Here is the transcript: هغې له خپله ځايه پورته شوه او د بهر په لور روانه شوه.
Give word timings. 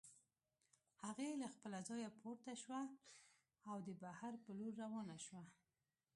هغې 1.05 1.29
له 1.41 1.47
خپله 1.53 1.79
ځايه 1.89 2.09
پورته 2.21 2.51
شوه 2.61 2.81
او 3.69 3.77
د 3.87 3.89
بهر 4.01 4.33
په 4.43 4.51
لور 4.59 4.73
روانه 4.83 5.17
شوه. 5.25 5.43